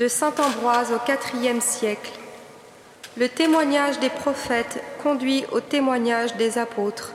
[0.00, 0.98] de Saint Ambroise au
[1.36, 2.10] IVe siècle.
[3.18, 7.12] Le témoignage des prophètes conduit au témoignage des apôtres.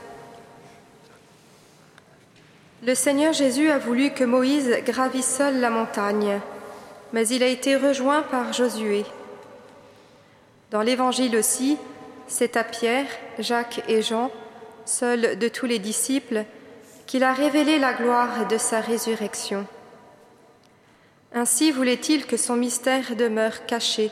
[2.86, 6.40] Le Seigneur Jésus a voulu que Moïse gravisse seul la montagne,
[7.14, 9.06] mais il a été rejoint par Josué.
[10.70, 11.80] Dans l'Évangile aussi,
[12.28, 13.08] c'est à Pierre,
[13.40, 14.30] Jacques et Jean,
[14.86, 16.46] seuls de tous les disciples,
[17.08, 19.66] qu'il a révélé la gloire de sa résurrection.
[21.34, 24.12] Ainsi voulait-il que son mystère demeure caché,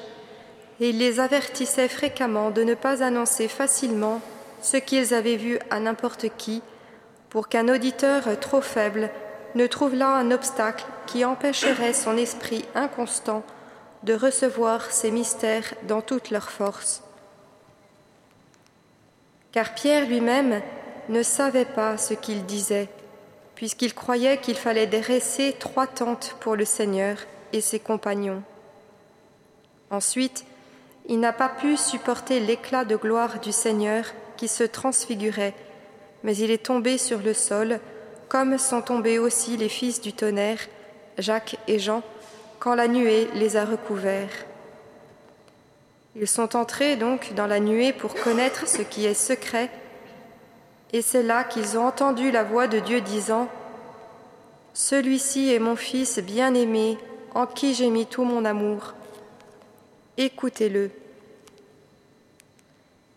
[0.80, 4.20] et il les avertissait fréquemment de ne pas annoncer facilement
[4.64, 6.64] ce qu'ils avaient vu à n'importe qui,
[7.34, 9.10] pour qu'un auditeur trop faible
[9.56, 13.44] ne trouve là un obstacle qui empêcherait son esprit inconstant
[14.04, 17.02] de recevoir ces mystères dans toute leur force.
[19.52, 20.62] Car Pierre lui-même
[21.10, 22.88] ne savait pas ce qu'il disait
[23.56, 27.18] puisqu'il croyait qu'il fallait dresser trois tentes pour le Seigneur
[27.52, 28.44] et ses compagnons.
[29.90, 30.46] Ensuite,
[31.08, 34.06] il n'a pas pu supporter l'éclat de gloire du Seigneur
[34.38, 35.54] qui se transfigurait,
[36.24, 37.80] mais il est tombé sur le sol,
[38.30, 40.60] comme sont tombés aussi les fils du tonnerre,
[41.18, 42.02] Jacques et Jean,
[42.60, 44.46] quand la nuée les a recouverts.
[46.16, 49.70] Ils sont entrés donc dans la nuée pour connaître ce qui est secret
[50.94, 53.50] et c'est là qu'ils ont entendu la voix de Dieu disant,
[54.76, 57.00] Celui-ci est mon Fils bien-aimé,
[57.34, 58.94] en qui j'ai mis tout mon amour.
[60.18, 60.92] Écoutez-le.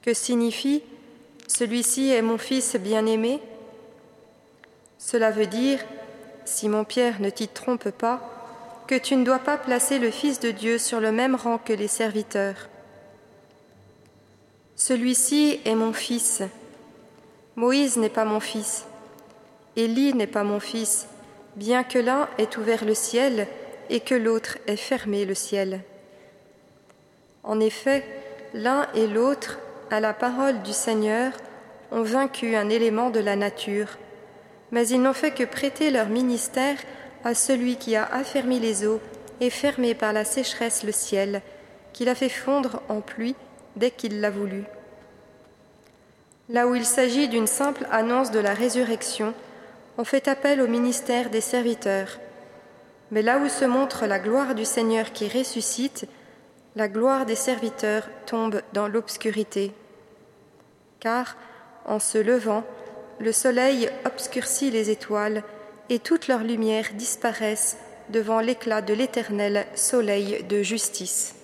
[0.00, 0.82] Que signifie
[1.58, 3.40] Celui-ci est mon Fils bien-aimé
[4.98, 5.78] Cela veut dire,
[6.44, 8.20] Simon Pierre ne t'y trompe pas,
[8.86, 11.72] que tu ne dois pas placer le Fils de Dieu sur le même rang que
[11.72, 12.68] les serviteurs.
[14.74, 16.42] Celui-ci est mon Fils
[17.54, 18.84] Moïse n'est pas mon fils,
[19.76, 21.06] Élie n'est pas mon fils,
[21.54, 23.48] bien que l'un ait ouvert le ciel
[23.88, 25.80] et que l'autre ait fermé le ciel.
[27.44, 28.04] En effet,
[28.52, 29.58] l'un et l'autre,
[29.90, 31.32] à la parole du Seigneur,
[31.92, 33.98] ont vaincu un élément de la nature,
[34.70, 36.76] mais ils n'ont fait que prêter leur ministère
[37.24, 39.00] à celui qui a affermi les eaux
[39.40, 41.42] et fermé par la sécheresse le ciel,
[41.92, 43.36] qu'il a fait fondre en pluie
[43.76, 44.64] dès qu'il l'a voulu.
[46.48, 49.34] Là où il s'agit d'une simple annonce de la résurrection,
[49.98, 52.18] on fait appel au ministère des serviteurs.
[53.10, 56.06] Mais là où se montre la gloire du Seigneur qui ressuscite,
[56.76, 59.72] la gloire des serviteurs tombe dans l'obscurité.
[61.00, 61.36] Car,
[61.86, 62.64] en se levant,
[63.18, 65.42] le soleil obscurcit les étoiles
[65.88, 67.78] et toutes leurs lumières disparaissent
[68.10, 71.34] devant l'éclat de l'éternel soleil de justice.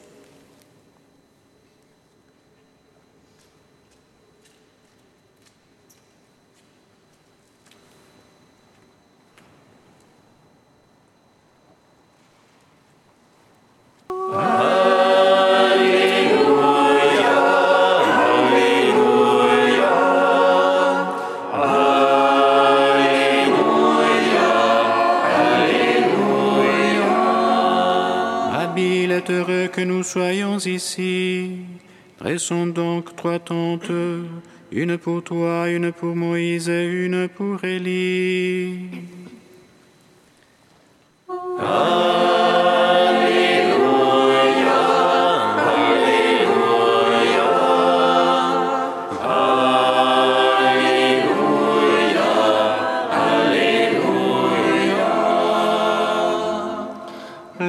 [30.02, 31.50] Soyons ici.
[32.18, 33.90] Dressons donc trois tentes,
[34.70, 38.88] une pour toi, une pour Moïse et une pour Élie.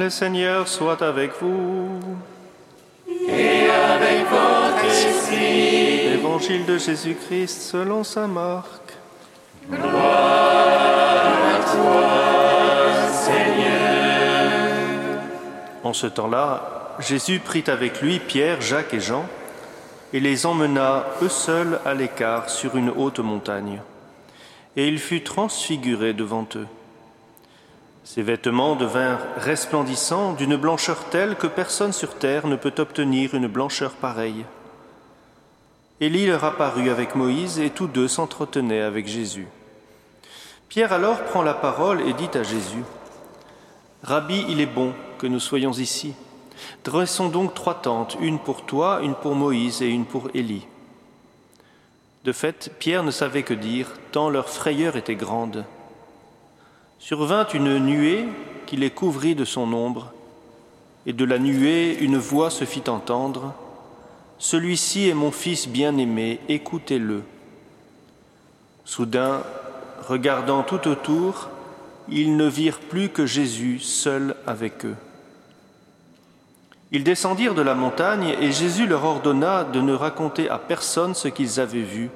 [0.00, 2.00] Le Seigneur soit avec vous.
[6.12, 8.94] Évangile de Jésus-Christ selon saint Marc.
[9.70, 9.92] Gloire
[11.52, 14.50] à toi, Seigneur.
[15.84, 19.24] En ce temps-là, Jésus prit avec lui Pierre, Jacques et Jean
[20.12, 23.80] et les emmena eux seuls à l'écart sur une haute montagne.
[24.76, 26.66] Et il fut transfiguré devant eux.
[28.04, 33.48] Ses vêtements devinrent resplendissants d'une blancheur telle que personne sur terre ne peut obtenir une
[33.48, 34.44] blancheur pareille.
[36.00, 39.48] Élie leur apparut avec Moïse et tous deux s'entretenaient avec Jésus.
[40.68, 42.84] Pierre alors prend la parole et dit à Jésus,
[44.02, 46.14] Rabbi, il est bon que nous soyons ici.
[46.84, 50.66] Dressons donc trois tentes, une pour toi, une pour Moïse et une pour Élie.
[52.24, 55.64] De fait, Pierre ne savait que dire, tant leur frayeur était grande.
[56.98, 58.26] Survint une nuée
[58.66, 60.12] qui les couvrit de son ombre,
[61.06, 63.52] et de la nuée une voix se fit entendre.
[64.38, 67.22] Celui-ci est mon Fils bien-aimé, écoutez-le.
[68.84, 69.42] Soudain,
[70.08, 71.48] regardant tout autour,
[72.08, 74.96] ils ne virent plus que Jésus seul avec eux.
[76.92, 81.28] Ils descendirent de la montagne et Jésus leur ordonna de ne raconter à personne ce
[81.28, 82.10] qu'ils avaient vu,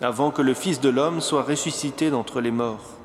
[0.00, 2.95] avant que le Fils de l'homme soit ressuscité d'entre les morts.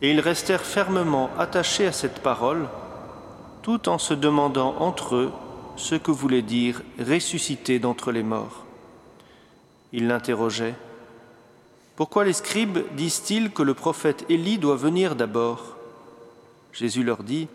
[0.00, 2.68] Et ils restèrent fermement attachés à cette parole,
[3.62, 5.32] tout en se demandant entre eux
[5.76, 8.64] ce que voulait dire ressuscité d'entre les morts.
[9.92, 10.74] Ils l'interrogeaient.
[11.96, 15.76] Pourquoi les scribes disent-ils que le prophète Élie doit venir d'abord?
[16.72, 17.48] Jésus leur dit,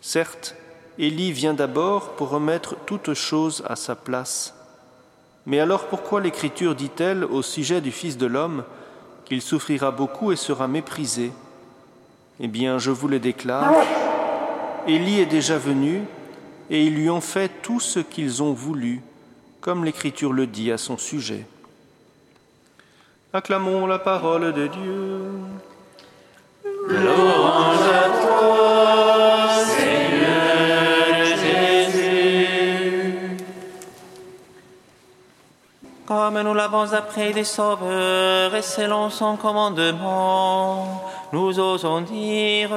[0.00, 0.54] Certes,
[0.98, 4.54] Élie vient d'abord pour remettre toute chose à sa place.
[5.44, 8.64] Mais alors pourquoi l'Écriture dit-elle au sujet du Fils de l'homme
[9.26, 11.32] qu'il souffrira beaucoup et sera méprisé?
[12.38, 13.72] Eh bien, je vous le déclare,
[14.86, 16.02] Élie est déjà venu
[16.68, 19.00] et ils lui ont fait tout ce qu'ils ont voulu,
[19.60, 21.46] comme l'Écriture le dit à son sujet.
[23.32, 25.20] Acclamons la parole de Dieu.
[36.44, 41.02] Nous l'avons appris des sauveurs et selon son commandement,
[41.32, 42.68] nous osons dire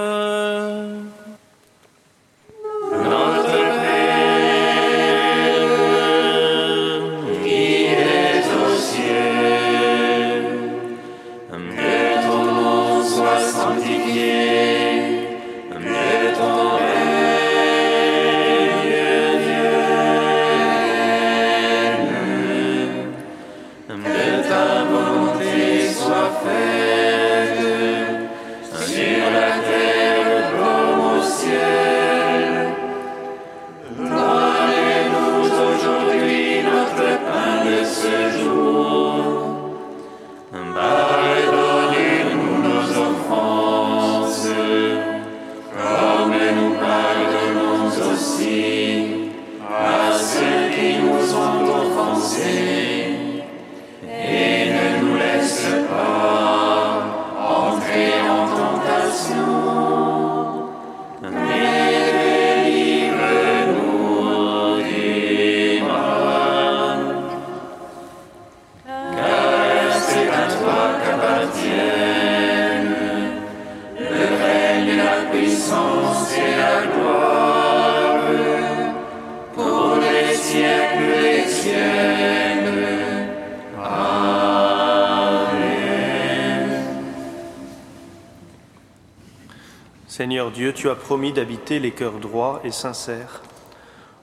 [90.20, 93.42] Seigneur Dieu, tu as promis d'habiter les cœurs droits et sincères.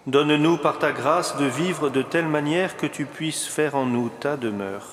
[0.06, 4.10] Donne-nous par ta grâce de vivre de telle manière que tu puisses faire en nous
[4.20, 4.88] ta demeure.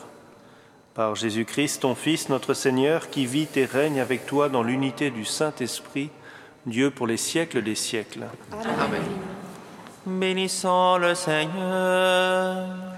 [0.93, 5.25] Par Jésus-Christ, ton Fils, notre Seigneur, qui vit et règne avec toi dans l'unité du
[5.25, 6.09] Saint-Esprit,
[6.65, 8.23] Dieu pour les siècles des siècles.
[10.05, 12.92] Bénissons le Seigneur.